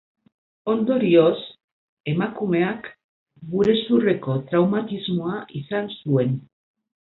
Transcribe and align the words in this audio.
Ondorioz, 0.71 1.41
emakumeak 2.13 2.89
burezurreko 3.53 4.41
traumatismoa 4.49 5.39
izan 5.63 5.95
zuen. 6.01 6.37